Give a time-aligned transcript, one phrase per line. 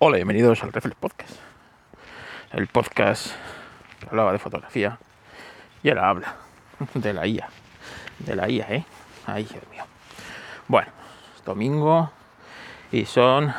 [0.00, 1.34] Hola, bienvenidos al Reflex Podcast.
[2.52, 3.32] El podcast
[3.98, 4.96] que hablaba de fotografía
[5.82, 6.36] y ahora habla
[6.94, 7.48] de la IA.
[8.20, 8.84] De la IA, ¿eh?
[9.26, 9.82] Ay, Dios mío.
[10.68, 10.92] Bueno,
[11.36, 12.12] es domingo
[12.92, 13.52] y son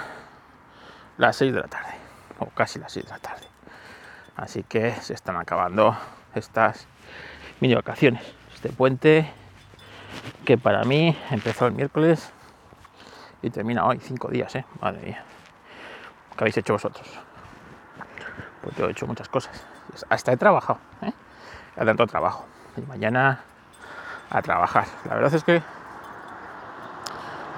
[1.17, 1.92] las 6 de la tarde,
[2.40, 3.46] o casi las 6 de la tarde.
[4.37, 5.97] Así que se están acabando
[6.35, 6.87] estas
[7.60, 8.24] mini vacaciones.
[8.53, 9.29] Este puente
[10.46, 12.31] que para mí empezó el miércoles
[13.42, 14.63] y termina hoy, cinco días, ¿eh?
[14.79, 15.26] Madre mía.
[16.40, 17.05] ¿Qué habéis hecho vosotros?
[18.63, 19.61] Pues yo he hecho muchas cosas.
[20.07, 21.12] Hasta he trabajado, ¿eh?
[21.75, 22.45] He tanto trabajo.
[22.77, 23.41] Y mañana
[24.29, 24.85] a trabajar.
[25.03, 25.62] La verdad es que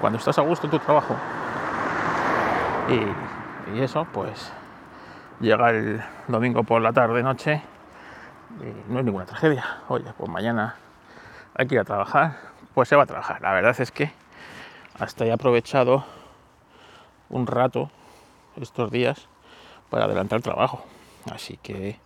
[0.00, 1.14] cuando estás a gusto en tu trabajo
[2.88, 4.52] y, y eso, pues
[5.38, 7.62] llega el domingo por la tarde, noche,
[8.60, 9.64] y no es ninguna tragedia.
[9.86, 10.74] Oye, pues mañana
[11.54, 12.36] hay que ir a trabajar,
[12.74, 13.42] pues se va a trabajar.
[13.42, 14.10] La verdad es que
[14.98, 16.04] hasta he aprovechado
[17.28, 17.88] un rato
[18.60, 19.26] estos días
[19.90, 20.84] para adelantar el trabajo.
[21.30, 21.98] Así que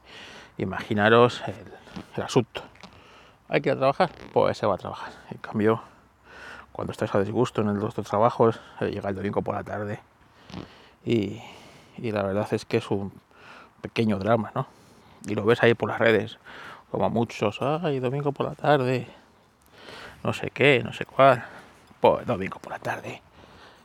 [0.59, 1.43] imaginaros
[2.17, 2.63] el, asunto.
[3.49, 4.11] ¿Hay que trabajar?
[4.33, 5.13] Pues se va a trabajar.
[5.31, 5.81] En cambio,
[6.73, 10.01] cuando estás a disgusto en los dos trabajos, eh, llega el domingo por la tarde
[11.05, 11.41] y,
[11.97, 13.13] y la verdad es que es un
[13.81, 14.67] pequeño drama, ¿no?
[15.27, 16.39] Y lo ves ahí por las redes,
[16.91, 19.09] como muchos, ay, domingo por la tarde,
[20.23, 21.45] no sé qué, no sé cuál.
[22.01, 23.23] Pues domingo por la tarde.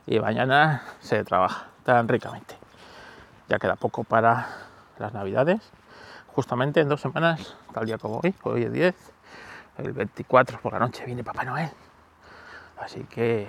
[0.06, 2.56] Y mañana se trabaja tan ricamente.
[3.48, 4.48] Ya queda poco para
[4.98, 5.60] las navidades.
[6.28, 9.12] Justamente en dos semanas, tal día como hoy, hoy es 10,
[9.78, 11.70] el 24 por la noche viene Papá Noel.
[12.80, 13.48] Así que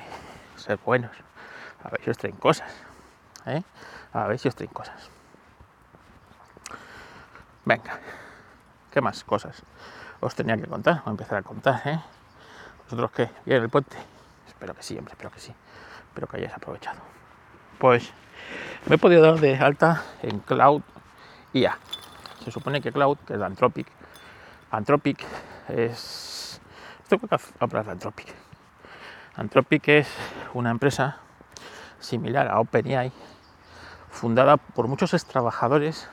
[0.58, 1.12] ser buenos.
[1.84, 2.72] A ver si os traen cosas.
[3.46, 3.64] ¿eh?
[4.14, 5.10] A ver si os traen cosas.
[7.66, 8.00] Venga,
[8.92, 9.64] ¿qué más cosas
[10.20, 11.02] os tenía que contar?
[11.04, 12.00] Voy a empezar a contar, ¿eh?
[12.84, 13.30] ¿Vosotros qué?
[13.46, 13.98] ¿Bien el puente?
[14.48, 15.54] Espero que sí, hombre, espero que sí.
[16.14, 17.00] Espero que hayáis aprovechado.
[17.80, 18.14] Pues
[18.86, 20.84] me he podido dar de alta en Cloud
[21.54, 21.80] IA.
[22.46, 23.88] Se supone que Cloud, que es de Anthropic,
[24.70, 25.26] Anthropic
[25.70, 26.62] es.
[27.08, 28.28] Creo que hablar de Anthropic.
[29.38, 30.08] Anthropic es
[30.54, 31.18] una empresa
[31.98, 33.12] similar a OpenAI,
[34.12, 36.08] fundada por muchos ex trabajadores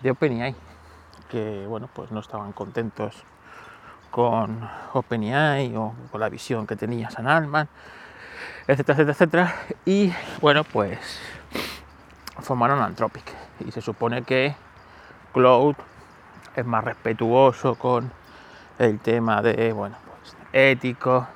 [0.00, 0.56] de OpenAI,
[1.28, 3.22] que bueno, pues no estaban contentos
[4.10, 7.68] con OpenAI o con la visión que tenía San Alman,
[8.66, 9.54] etcétera, etcétera, etcétera.
[9.84, 11.20] Y bueno, pues
[12.40, 13.24] formaron Anthropic.
[13.66, 14.54] Y se supone que
[15.32, 15.76] Cloud
[16.56, 18.12] es más respetuoso con
[18.78, 21.26] el tema de, bueno, pues ético.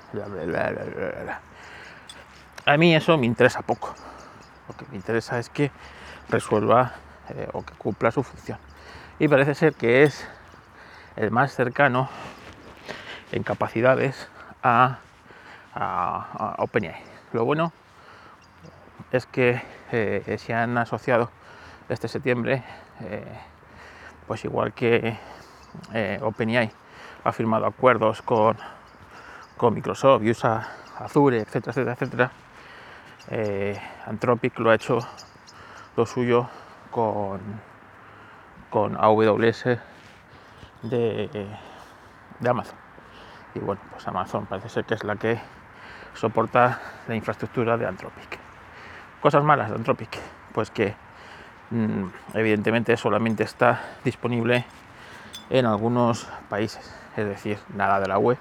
[2.65, 3.95] A mí eso me interesa poco.
[4.69, 5.71] Lo que me interesa es que
[6.29, 6.93] resuelva
[7.31, 8.59] eh, o que cumpla su función.
[9.19, 10.27] Y parece ser que es
[11.17, 12.09] el más cercano
[13.33, 14.29] en capacidades
[14.63, 14.99] a,
[15.75, 17.16] a OpenAI.
[17.33, 17.73] Lo bueno
[19.11, 19.61] es que
[19.93, 21.31] eh, se han asociado
[21.89, 22.63] este septiembre,
[23.01, 23.25] eh,
[24.27, 25.17] pues igual que
[25.93, 26.71] eh, OpenAI
[27.25, 28.57] ha firmado acuerdos con,
[29.57, 32.33] con Microsoft, USA, Azure, etcétera, etcétera, etcétera.
[33.31, 34.99] Eh, Anthropic lo ha hecho
[35.97, 36.49] lo suyo
[36.91, 37.41] con,
[38.71, 39.65] con AWS
[40.83, 41.49] de,
[42.41, 42.77] de Amazon.
[43.55, 45.41] Y bueno, pues Amazon parece ser que es la que
[46.17, 48.39] soporta la infraestructura de Anthropic.
[49.21, 50.19] Cosas malas de Anthropic,
[50.53, 50.95] pues que
[51.71, 52.05] mm,
[52.35, 54.65] evidentemente solamente está disponible
[55.51, 58.37] en algunos países, es decir, nada de la UE,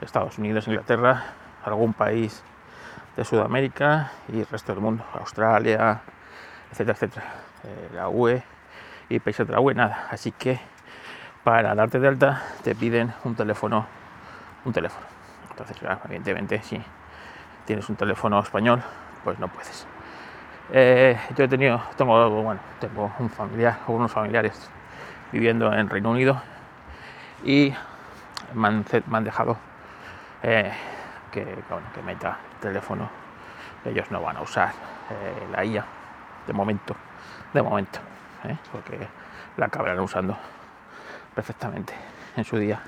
[0.00, 1.24] Estados Unidos, Inglaterra,
[1.64, 2.42] algún país
[3.16, 6.00] de Sudamérica y el resto del mundo, Australia,
[6.70, 7.26] etcétera, etcétera.
[7.64, 8.42] Eh, la UE
[9.08, 10.08] y países de la UE, nada.
[10.10, 10.58] Así que
[11.44, 13.86] para darte de alta te piden un teléfono,
[14.64, 15.09] un teléfono.
[15.60, 16.80] Entonces, claro, evidentemente, si
[17.66, 18.82] tienes un teléfono español,
[19.22, 19.86] pues no puedes.
[20.72, 24.70] Eh, yo he tenido, tengo, bueno, tengo un familiar unos familiares
[25.30, 26.40] viviendo en Reino Unido
[27.44, 27.74] y
[28.54, 28.84] me han,
[29.22, 29.58] dejado
[30.42, 30.72] eh,
[31.30, 33.10] que, bueno, que meta teléfono.
[33.84, 34.70] Ellos no van a usar
[35.10, 35.84] eh, la IA
[36.46, 36.96] de momento,
[37.52, 38.00] de momento,
[38.72, 38.98] porque
[39.58, 40.38] la acabarán usando
[41.34, 41.92] perfectamente
[42.34, 42.80] en su día.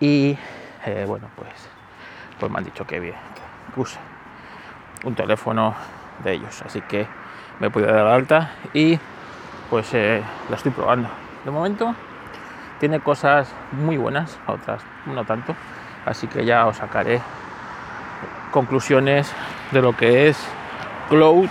[0.00, 0.36] Y
[1.06, 1.68] bueno, pues,
[2.38, 3.16] pues me han dicho que bien,
[3.74, 3.98] que use
[5.04, 5.74] un teléfono
[6.24, 6.62] de ellos.
[6.62, 7.06] Así que
[7.60, 8.98] me podido dar alta y
[9.70, 11.08] pues eh, la estoy probando.
[11.44, 11.94] De momento
[12.80, 15.54] tiene cosas muy buenas, otras no tanto.
[16.04, 17.20] Así que ya os sacaré
[18.50, 19.32] conclusiones
[19.72, 20.38] de lo que es
[21.08, 21.48] Cloud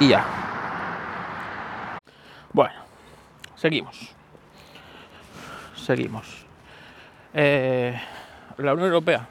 [0.00, 0.24] IA.
[2.52, 2.74] Bueno,
[3.54, 4.14] seguimos.
[5.74, 6.46] Seguimos.
[7.34, 7.98] Eh,
[8.58, 9.26] la Unión Europea,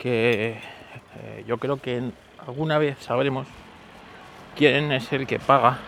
[0.00, 0.58] que
[1.16, 3.46] eh, yo creo que alguna vez sabremos
[4.56, 5.78] quién es el que paga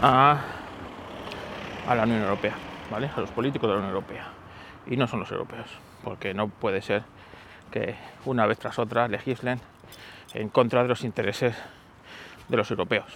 [0.00, 0.40] a,
[1.86, 2.54] a la Unión Europea,
[2.90, 3.10] ¿vale?
[3.14, 4.28] A los políticos de la Unión Europea.
[4.86, 5.68] Y no son los europeos,
[6.02, 7.02] porque no puede ser
[7.70, 7.94] que
[8.24, 9.60] una vez tras otra legislen
[10.32, 11.54] en contra de los intereses
[12.48, 13.12] de los europeos.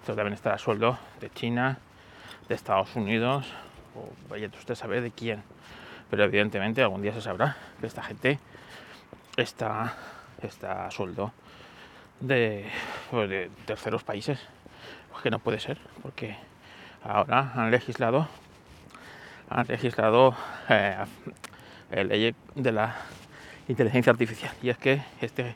[0.00, 1.78] Esto también está a sueldo de China,
[2.48, 3.52] de Estados Unidos,
[3.96, 5.42] o vaya usted sabe de quién.
[6.10, 8.38] Pero evidentemente algún día se sabrá que esta gente
[9.36, 9.94] está,
[10.42, 11.32] está a sueldo
[12.20, 12.66] de,
[13.10, 14.38] pues, de terceros países.
[15.10, 16.36] Pues que no puede ser, porque
[17.02, 18.28] ahora han legislado
[19.48, 20.34] han legislado
[20.68, 21.04] eh,
[21.90, 22.96] ley de la
[23.68, 24.52] inteligencia artificial.
[24.62, 25.54] Y es que este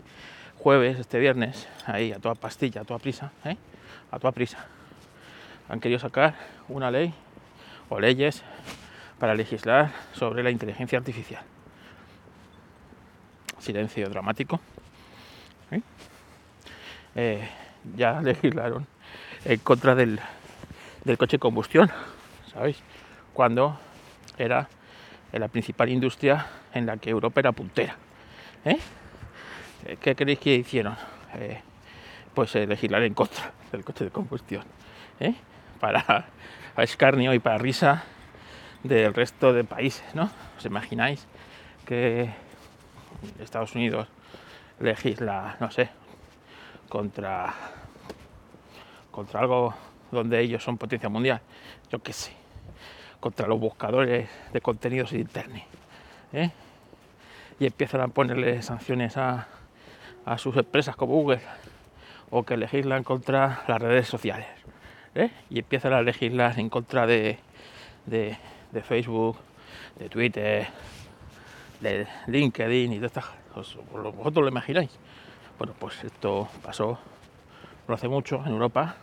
[0.59, 3.57] jueves, este viernes, ahí a toda pastilla, a toda prisa, ¿eh?
[4.11, 4.67] a toda prisa,
[5.69, 6.35] han querido sacar
[6.69, 7.13] una ley
[7.89, 8.43] o leyes
[9.19, 11.43] para legislar sobre la inteligencia artificial.
[13.59, 14.61] Silencio dramático.
[15.71, 15.81] ¿eh?
[17.17, 17.49] Eh,
[17.97, 18.87] ya legislaron
[19.45, 20.21] en contra del,
[21.05, 21.91] del coche de combustión,
[22.53, 22.81] ¿sabéis?
[23.33, 23.79] Cuando
[24.37, 24.69] era
[25.33, 27.97] la principal industria en la que Europa era puntera.
[28.65, 28.79] ¿eh?
[30.01, 30.97] ¿Qué creéis que hicieron?
[32.35, 34.65] Pues legislar en contra del coche de combustión.
[35.81, 36.27] Para,
[36.77, 38.05] escarnio y para risa
[38.83, 40.31] del resto de países, ¿no?
[40.57, 41.27] ¿Os imagináis
[41.87, 42.31] que
[43.41, 44.09] Estados Unidos
[44.81, 45.91] legisla, no sé,
[46.89, 47.55] contra,
[49.11, 49.75] contra algo
[50.11, 51.41] donde ellos son potencia mundial?
[51.91, 52.39] Yo qué sé
[53.21, 55.65] contra los buscadores de contenidos de internet.
[56.33, 56.51] ¿eh?
[57.59, 59.49] Y empiezan a ponerle sanciones a,
[60.37, 61.41] sus empresas como Google
[62.31, 64.47] o que legislan contra las redes sociales.
[65.15, 65.31] ¿eh?
[65.49, 67.39] Y empiezan a legislar en contra de,
[68.05, 68.37] de,
[68.83, 69.37] Facebook,
[69.99, 70.69] de Twitter,
[71.81, 73.79] de LinkedIn y de estas cosas.
[73.93, 74.91] ¿Vosotros lo imagináis?
[75.59, 76.99] Bueno, pues esto pasó
[77.89, 78.97] no hace mucho en Europa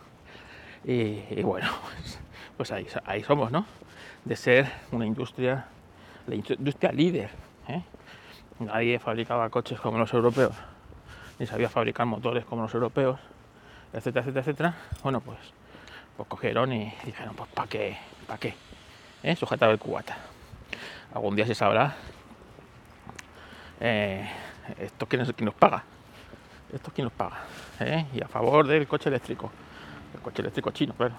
[0.84, 2.20] y, bueno, pues,
[2.56, 3.66] pues ahí, ahí somos, ¿no?
[4.26, 5.66] de ser una industria,
[6.26, 7.30] la industria líder.
[7.68, 7.82] ¿eh?
[8.58, 10.54] Nadie fabricaba coches como los europeos,
[11.38, 13.20] ni sabía fabricar motores como los europeos,
[13.92, 14.74] etcétera, etcétera, etcétera.
[15.02, 15.38] Bueno, pues,
[16.16, 17.96] pues cogieron y dijeron, pues ¿para qué?
[18.26, 18.65] ¿Para qué?
[19.26, 19.34] ¿Eh?
[19.34, 20.16] Sujetado el cubata.
[21.12, 21.96] Algún día se sabrá
[23.80, 24.30] eh,
[24.78, 25.82] esto quién es que nos paga.
[26.72, 27.38] Esto es quien nos paga.
[27.80, 28.06] ¿eh?
[28.14, 29.50] Y a favor del coche eléctrico.
[30.14, 31.14] El coche eléctrico chino, claro.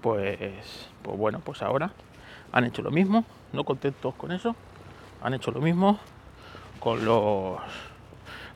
[0.00, 1.92] Pues, pues bueno, pues ahora
[2.50, 4.56] han hecho lo mismo, no contentos con eso,
[5.22, 6.00] han hecho lo mismo
[6.80, 7.60] con los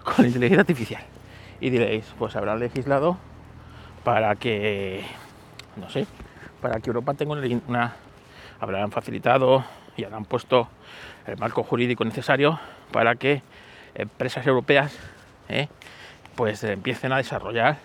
[0.03, 1.05] con la inteligencia artificial.
[1.65, 3.17] Y diréis, pues habrán legislado
[4.05, 5.03] para que,
[5.77, 6.07] no sé,
[6.61, 7.33] para que Europa tenga
[7.67, 7.97] una,
[8.61, 9.65] habrán facilitado
[9.97, 10.69] y habrán puesto
[11.27, 12.61] el marco jurídico necesario
[12.93, 13.41] para que
[13.95, 14.95] empresas europeas
[15.49, 15.69] eh,
[16.35, 17.79] pues empiecen a desarrollar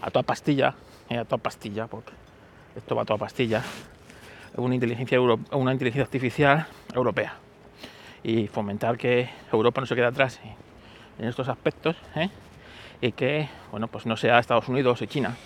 [0.00, 0.74] a toda pastilla,
[1.08, 2.10] eh, a toda pastilla, porque
[2.74, 3.62] esto va a toda pastilla,
[4.56, 7.34] una inteligencia, una inteligencia artificial europea
[8.24, 10.40] y fomentar que Europa no se quede atrás
[11.20, 12.28] en estos aspectos ¿eh?
[13.02, 15.36] Y que bueno pues no sea Estados Unidos y China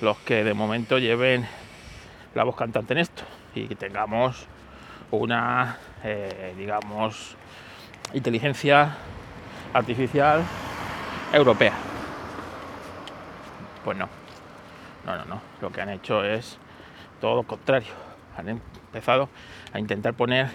[0.00, 1.46] los que de momento lleven
[2.34, 3.22] la voz cantante en esto
[3.54, 4.48] y que tengamos
[5.12, 7.36] una eh, digamos
[8.12, 8.96] inteligencia
[9.72, 10.42] artificial
[11.32, 11.74] europea
[13.84, 14.08] pues no
[15.06, 15.40] no, no, no.
[15.60, 16.58] Lo que han hecho es
[17.20, 17.92] todo lo contrario.
[18.36, 19.28] Han empezado
[19.72, 20.48] a intentar poner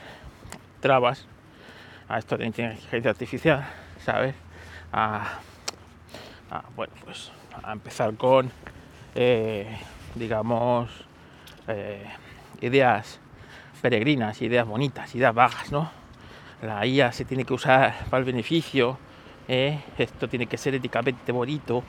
[0.82, 1.26] trabas
[2.10, 3.66] a esto de inteligencia artificial,
[4.04, 4.36] ¿sabes?
[4.92, 5.40] A,
[6.76, 7.32] bueno, pues
[7.64, 8.52] a empezar con,
[9.16, 9.78] eh,
[10.16, 10.90] digamos,
[11.68, 12.06] eh,
[12.62, 13.20] ideas
[13.82, 15.90] peregrinas, ideas bonitas, ideas vagas, ¿no?
[16.62, 18.98] La IA se tiene que usar para el beneficio,
[19.48, 19.80] ¿eh?
[19.98, 21.84] esto tiene que ser éticamente bonito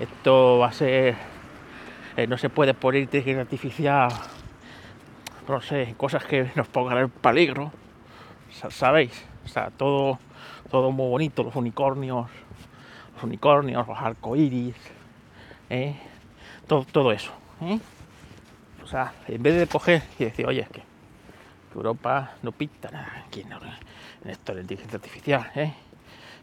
[0.00, 1.16] esto va a ser
[2.28, 4.08] no se puede poner inteligencia artificial
[5.48, 7.72] no sé cosas que nos pongan en peligro
[8.70, 10.18] sabéis o sea todo
[10.70, 12.30] todo muy bonito los unicornios
[13.24, 14.76] unicornios los arcoíris
[15.70, 15.96] ¿eh?
[16.66, 17.78] todo, eso ¿eh?
[18.82, 20.82] o sea en vez de coger y decir oye es que
[21.74, 25.50] Europa no pinta nada aquí en, esto de inteligencia artificial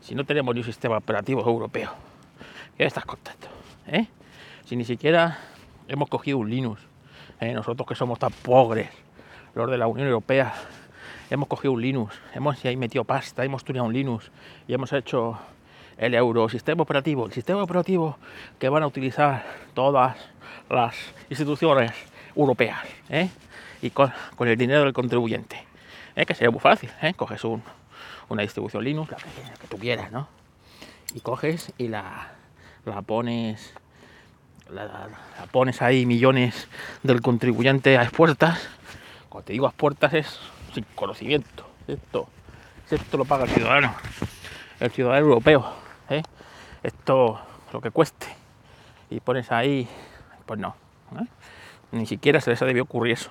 [0.01, 1.91] si no tenemos ni un sistema operativo europeo
[2.81, 3.47] ¿Qué estás contento?
[3.85, 4.07] ¿Eh?
[4.65, 5.37] Si ni siquiera
[5.87, 6.81] hemos cogido un Linux,
[7.39, 7.53] ¿eh?
[7.53, 8.89] nosotros que somos tan pobres,
[9.53, 10.51] los de la Unión Europea,
[11.29, 14.31] hemos cogido un Linux, hemos ahí metido pasta, hemos tuneado un Linux
[14.67, 15.37] y hemos hecho
[15.97, 18.17] el euro sistema operativo, el sistema operativo
[18.59, 20.17] que van a utilizar todas
[20.69, 20.95] las
[21.29, 21.91] instituciones
[22.35, 22.79] europeas
[23.09, 23.29] ¿eh?
[23.81, 25.63] y con, el dinero del contribuyente.
[26.15, 26.25] ¿eh?
[26.25, 26.89] que sería muy fácil.
[27.01, 27.13] ¿eh?
[27.13, 27.61] Coges un,
[28.29, 30.27] una distribución Linux, la que, que, tú quieras, ¿no?
[31.13, 32.31] Y coges y la,
[32.85, 33.73] la pones.
[34.69, 35.09] La,
[35.51, 36.69] pones ahí millones
[37.03, 38.69] del contribuyente a expuertas.
[39.27, 40.39] Cuando te digo a expuertas es
[40.73, 41.67] sin conocimiento.
[41.87, 42.29] Esto,
[42.89, 43.93] esto lo paga el ciudadano,
[44.79, 45.80] el ciudadano europeo.
[46.83, 47.39] Esto
[47.73, 48.27] lo que cueste.
[49.09, 49.87] Y pones ahí,
[50.45, 50.75] pues no.
[51.19, 51.25] ¿eh?
[51.91, 53.29] Ni siquiera se les ha debido ocurrir eso.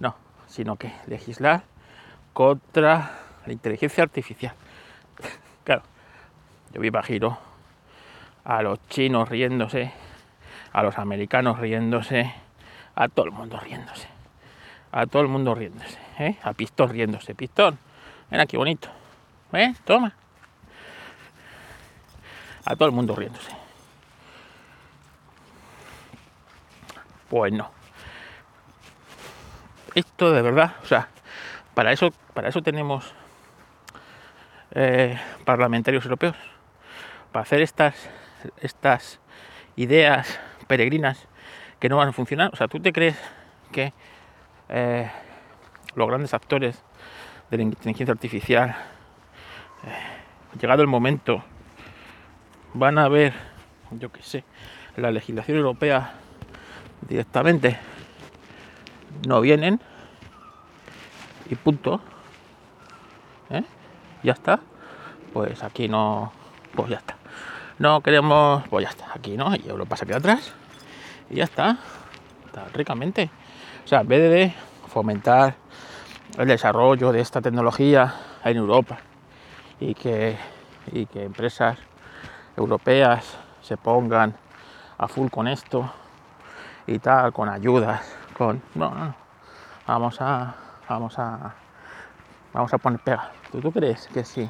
[0.00, 0.16] No,
[0.48, 1.62] sino que legislar
[2.32, 4.54] contra la inteligencia artificial.
[5.64, 5.82] Claro,
[6.72, 7.38] yo me imagino
[8.44, 9.92] a los chinos riéndose,
[10.72, 12.34] a los americanos riéndose,
[12.96, 14.08] a todo el mundo riéndose,
[14.90, 16.36] a todo el mundo riéndose, ¿eh?
[16.42, 17.36] a Pistón riéndose.
[17.36, 17.78] Pistón,
[18.28, 18.88] mira qué bonito,
[19.52, 19.72] ¿eh?
[19.84, 20.12] Toma.
[22.64, 23.50] A todo el mundo riéndose.
[27.28, 27.70] Pues no.
[29.94, 31.08] Esto de verdad, o sea,
[31.74, 33.14] para eso, para eso tenemos
[34.72, 36.36] eh, parlamentarios europeos,
[37.30, 37.94] para hacer estas,
[38.60, 39.20] estas
[39.76, 41.26] ideas peregrinas
[41.78, 42.50] que no van a funcionar.
[42.52, 43.16] O sea, ¿tú te crees
[43.70, 43.92] que
[44.68, 45.10] eh,
[45.94, 46.82] los grandes actores
[47.50, 48.70] de la inteligencia artificial,
[49.84, 51.44] eh, llegado el momento,
[52.74, 53.34] van a ver,
[53.90, 54.44] yo qué sé,
[54.96, 56.14] la legislación europea
[57.08, 57.78] directamente?
[59.26, 59.80] No vienen
[61.50, 62.00] y punto.
[63.50, 63.62] ¿Eh?
[64.22, 64.60] Ya está.
[65.32, 66.32] Pues aquí no.
[66.74, 67.16] Pues ya está.
[67.78, 68.66] No queremos.
[68.68, 69.12] Pues ya está.
[69.14, 69.54] Aquí no.
[69.54, 70.52] Y Europa se queda atrás.
[71.30, 71.78] Y ya está.
[72.46, 73.30] está ricamente.
[73.84, 74.54] O sea, en vez de
[74.88, 75.56] fomentar
[76.38, 78.14] el desarrollo de esta tecnología
[78.44, 78.98] en Europa
[79.80, 80.36] y que,
[80.92, 81.78] y que empresas
[82.56, 84.34] europeas se pongan
[84.98, 85.90] a full con esto
[86.86, 88.62] y tal, con ayudas, con...
[88.74, 89.14] No, no,
[89.86, 90.54] Vamos a
[90.88, 91.54] vamos a
[92.52, 93.30] vamos a poner pega.
[93.50, 94.48] ¿Tú, crees que sí?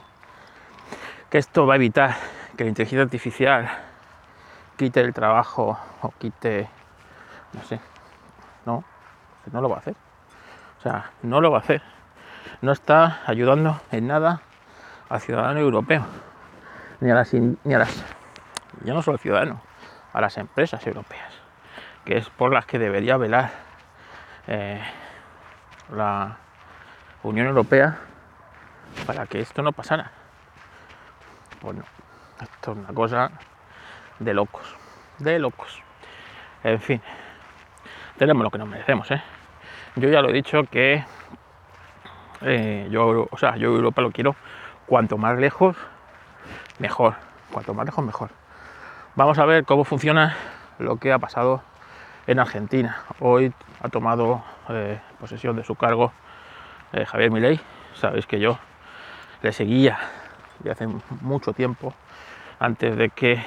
[1.31, 2.17] Que esto va a evitar
[2.57, 3.69] que la inteligencia artificial
[4.77, 6.69] quite el trabajo o quite,
[7.53, 7.81] no sé,
[8.67, 8.85] no,
[9.51, 9.95] no lo va a hacer.
[10.79, 11.83] O sea, no lo va a hacer.
[12.61, 14.43] No está ayudando en nada
[15.09, 16.05] al ciudadano europeo,
[17.03, 18.05] ni a las, ni a las,
[18.85, 19.61] ya no solo al ciudadano,
[20.13, 21.35] a las empresas europeas,
[22.05, 23.51] que es por las que debería velar
[24.47, 24.81] eh,
[25.93, 26.37] la
[27.25, 27.99] Unión Europea
[29.05, 30.13] para que esto no pasara.
[31.61, 31.83] Bueno,
[32.41, 33.33] esto es una cosa
[34.21, 34.77] de locos,
[35.19, 35.83] de locos.
[36.63, 37.03] En fin,
[38.17, 39.21] tenemos lo que nos merecemos, ¿eh?
[39.97, 41.05] Yo ya lo he dicho que
[42.43, 44.37] eh, yo, o sea, yo Europa lo quiero
[44.87, 45.77] cuanto más lejos,
[46.83, 47.15] mejor.
[47.53, 48.31] Cuanto más lejos, mejor.
[49.15, 50.37] Vamos a ver cómo funciona
[50.81, 51.62] lo que ha pasado
[52.27, 53.05] en Argentina.
[53.21, 56.12] Hoy ha tomado eh, posesión de su cargo
[56.93, 57.61] eh, Javier Milei.
[57.95, 58.59] Sabéis que yo
[59.43, 59.97] le seguía
[60.59, 60.89] de hace
[61.21, 61.95] mucho tiempo,
[62.59, 63.41] antes de que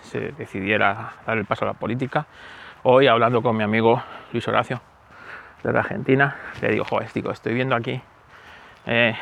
[0.00, 2.26] se decidiera dar el paso a la política.
[2.82, 4.80] Hoy, hablando con mi amigo Luis Horacio
[5.62, 8.00] de la Argentina, le digo, joder, estoy viendo aquí
[8.86, 9.14] eh,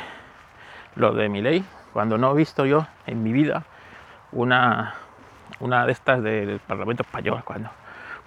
[0.95, 3.64] lo de Milei, cuando no he visto yo en mi vida
[4.33, 4.95] una,
[5.61, 7.71] una de estas del Parlamento Español, cuando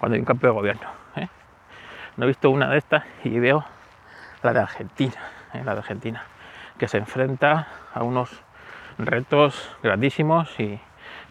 [0.01, 0.87] cuando hay un cambio de gobierno.
[1.15, 1.27] ¿eh?
[2.17, 3.63] No he visto una de estas y veo
[4.41, 5.21] la de Argentina,
[5.53, 5.61] ¿eh?
[5.63, 6.23] la de Argentina,
[6.79, 8.41] que se enfrenta a unos
[8.97, 10.79] retos grandísimos y,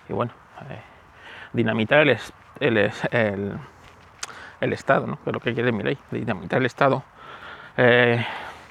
[0.09, 0.31] bueno,
[0.71, 0.81] eh,
[1.53, 2.17] dinamitar el,
[2.61, 3.59] el,
[4.61, 5.19] el, Estado, ¿no?
[5.25, 7.03] que lo que quiere mi ley, dinamitar el Estado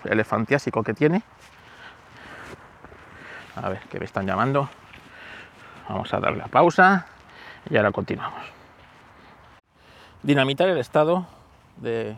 [0.05, 1.23] elefantiásico que tiene.
[3.61, 4.69] A ver, que me están llamando.
[5.87, 7.05] Vamos a darle a pausa
[7.69, 8.59] y ahora continuamos
[10.23, 11.25] dinamitar el Estado
[11.77, 12.15] de,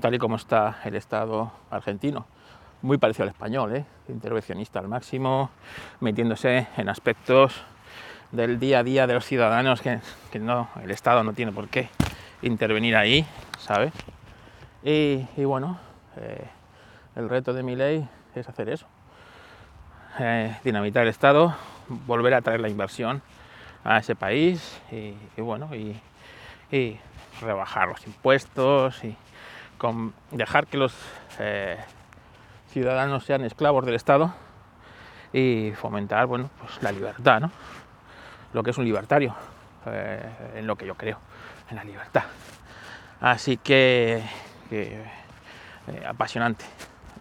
[0.00, 2.26] tal y como está el Estado argentino.
[2.82, 3.84] Muy parecido al español, ¿eh?
[4.08, 5.50] intervencionista al máximo,
[6.00, 7.62] metiéndose en aspectos
[8.32, 10.00] del día a día de los ciudadanos que,
[10.38, 11.90] no, el Estado no tiene por qué
[12.42, 13.26] intervenir ahí,
[13.58, 13.92] ¿sabes?
[14.82, 15.78] Y, bueno,
[16.16, 16.48] eh,
[17.16, 18.86] el reto de mi ley es hacer eso,
[20.18, 21.54] eh, dinamitar el Estado,
[21.88, 23.22] volver a traer la inversión
[23.84, 26.98] a ese país y, bueno, y
[27.40, 29.16] rebajar los impuestos y
[30.32, 30.94] dejar que los
[31.38, 31.78] eh,
[32.68, 34.34] ciudadanos sean esclavos del Estado
[35.32, 37.50] y fomentar bueno, pues la libertad, ¿no?
[38.52, 39.34] lo que es un libertario,
[39.86, 41.18] eh, en lo que yo creo,
[41.70, 42.24] en la libertad.
[43.20, 44.22] Así que,
[46.06, 46.64] apasionante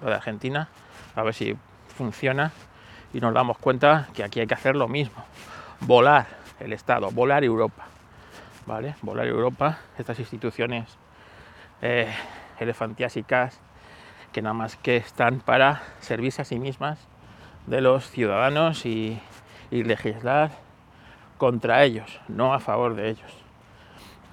[0.02, 0.70] lo de Argentina,
[1.16, 1.56] a ver si
[1.96, 2.52] funciona
[3.14, 5.24] y nos damos cuenta que aquí hay que hacer lo mismo,
[5.82, 6.28] volar
[6.60, 7.86] el Estado, volar Europa.
[8.70, 8.96] ¿vale?
[9.02, 10.86] Volar Europa, estas instituciones
[11.82, 12.08] eh,
[12.60, 13.60] elefantiásicas
[14.32, 17.00] que nada más que están para servirse a sí mismas
[17.66, 19.20] de los ciudadanos y,
[19.72, 20.52] legislar
[21.38, 23.32] contra ellos, no a favor de ellos.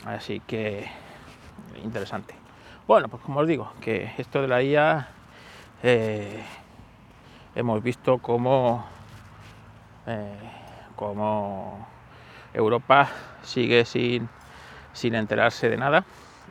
[0.04, 0.87] Así que
[1.83, 2.35] interesante.
[2.87, 5.09] Bueno, pues como os digo, que esto de la IA
[5.83, 6.42] eh,
[7.57, 8.85] hemos visto cómo,
[10.07, 10.39] eh,
[10.95, 11.89] cómo
[12.55, 13.09] Europa
[13.43, 14.29] sigue sin,
[14.93, 16.05] sin enterarse de nada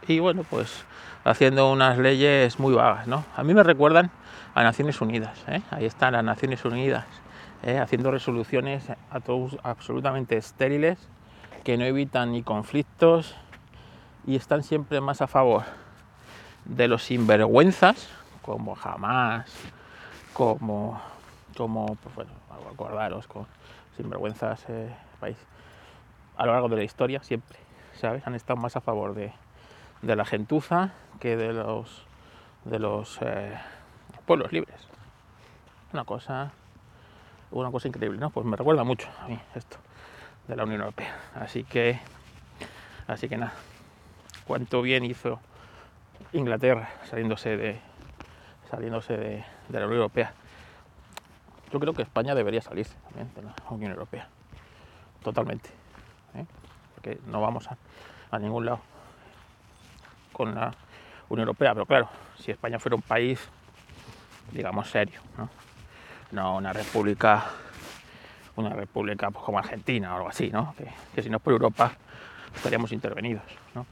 [0.08, 0.84] y bueno, pues
[1.24, 3.24] haciendo unas leyes muy vagas, ¿no?
[3.36, 4.12] A mí me recuerdan
[4.56, 5.62] a Naciones Unidas, ¿eh?
[5.72, 7.06] ahí están las Naciones Unidas,
[7.64, 7.78] ¿eh?
[7.78, 8.84] haciendo resoluciones
[9.64, 10.98] absolutamente estériles
[11.64, 13.36] que no evitan ni conflictos
[14.26, 15.64] y están siempre más a favor
[16.66, 18.10] de los sinvergüenzas,
[18.42, 19.46] como jamás,
[20.36, 21.00] como,
[21.56, 22.32] como pues bueno,
[22.70, 23.48] acordaros, con
[23.96, 25.38] sinvergüenzas eh, país,
[26.36, 27.58] a lo largo de la historia siempre,
[27.94, 28.28] ¿sabes?
[28.28, 29.32] Han estado más a favor de,
[30.02, 32.06] de la gentuza que de los
[32.66, 33.58] de los eh,
[34.26, 34.76] pueblos libres.
[35.94, 36.52] Una cosa,
[37.52, 38.30] una cosa increíble, ¿no?
[38.30, 39.78] Pues me recuerda mucho a mí esto
[40.50, 41.16] de la Unión Europea.
[41.36, 41.98] Así que,
[43.08, 43.54] así que nada,
[44.46, 45.40] cuánto bien hizo
[46.34, 47.80] Inglaterra saliéndose de
[48.70, 50.34] saliéndose de, la Unión Europea.
[51.72, 54.28] Yo creo que España debería salirse también de la Unión Europea,
[55.24, 55.70] totalmente,
[56.36, 56.46] ¿eh?
[56.94, 57.78] porque no vamos a,
[58.32, 58.80] a ningún lado
[60.32, 60.72] con la
[61.30, 63.40] Unión Europea, pero claro, si España fuera un país,
[64.52, 65.50] digamos, serio, ¿no?
[66.32, 67.46] No una república,
[68.56, 70.76] una república pues, como Argentina o algo así, ¿no?
[71.14, 71.94] Que, si no es por Europa
[72.54, 73.44] estaríamos intervenidos,
[73.74, 73.86] ¿no?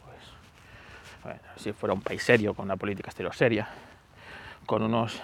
[1.24, 3.68] Pues, si fuera un país serio, con una política exterior seria,
[4.66, 5.22] con unos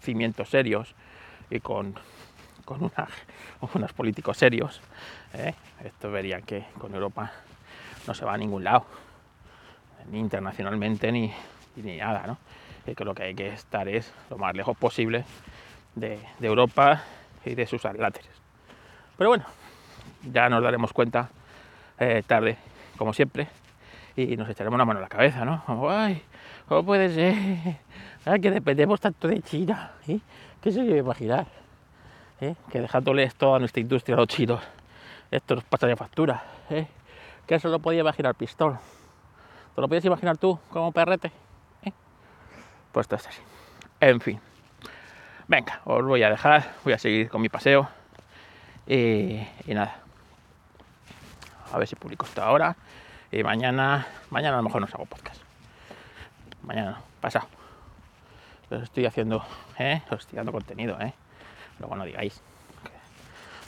[0.00, 0.94] cimientos serios
[1.50, 1.94] y con,
[2.64, 3.08] con una,
[3.74, 4.80] unos políticos serios,
[5.34, 5.54] ¿eh?
[5.84, 7.32] esto verían que con Europa
[8.06, 8.86] no se va a ningún lado
[10.10, 11.32] ni internacionalmente ni,
[11.76, 12.38] ni nada, ¿no?
[12.86, 15.24] Y que lo que hay que estar es lo más lejos posible
[15.94, 17.02] de, de Europa
[17.44, 18.30] y de sus atláteres.
[19.16, 19.44] Pero bueno,
[20.32, 21.28] ya nos daremos cuenta
[21.98, 22.56] eh, tarde,
[22.96, 23.48] como siempre,
[24.16, 25.62] y nos echaremos una mano a la cabeza, ¿no?
[25.90, 26.22] Ay,
[26.68, 27.78] ¿cómo puede?
[28.24, 30.20] Ay, que dependemos tanto de China, ¿eh?
[30.60, 31.46] ¿Qué se debe imaginar?
[32.40, 32.54] ¿Eh?
[32.70, 34.62] Que dejándoles toda nuestra industria a los chinos,
[35.30, 36.86] esto nos pasa de factura, ¿eh?
[37.46, 38.78] Que eso lo podía imaginar Pistón.
[39.74, 41.32] ¿Te lo puedes imaginar tú como perrete?
[41.82, 41.92] ¿Eh?
[42.92, 43.40] Pues esto es así.
[44.00, 44.40] En fin.
[45.48, 47.88] Venga, os voy a dejar, voy a seguir con mi paseo.
[48.86, 49.96] Y, nada.
[51.72, 52.76] A ver si publico esto ahora.
[53.32, 55.40] Y mañana, mañana a lo mejor no os hago podcast.
[56.62, 57.59] Mañana pasado.
[58.70, 59.44] Pero estoy haciendo,
[59.78, 60.00] ¿eh?
[60.10, 61.12] Os estoy dando contenido, ¿eh?
[61.80, 62.40] Luego no digáis
[62.84, 62.92] que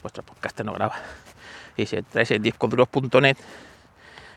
[0.01, 0.95] vuestro podcast no graba.
[1.75, 3.35] Y si entráis en discoduros.net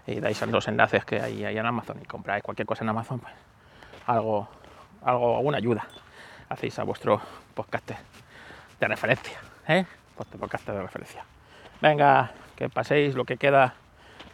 [0.09, 3.21] y dais los enlaces que hay ahí en Amazon y compráis cualquier cosa en Amazon,
[3.21, 3.33] pues
[4.07, 4.49] algo,
[5.03, 5.87] algo, alguna ayuda
[6.49, 7.21] hacéis a vuestro
[7.55, 7.93] podcast
[8.81, 9.87] de referencia, ¿eh?
[10.17, 11.25] Vuestro podcast de referencia.
[11.81, 13.75] Venga, que paséis lo que queda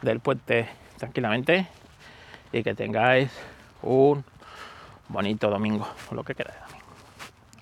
[0.01, 0.67] del puente
[0.97, 1.67] tranquilamente
[2.53, 3.31] y que tengáis
[3.83, 4.25] un
[5.13, 6.87] bonito domingo, lo que queda de domingo.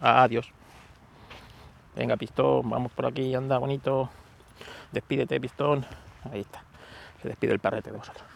[0.01, 0.51] Adiós.
[1.97, 4.09] Venga, pistón, vamos por aquí, anda bonito.
[4.93, 5.85] Despídete, pistón.
[6.33, 6.63] Ahí está.
[7.21, 8.30] Se despide el perrete de vosotros.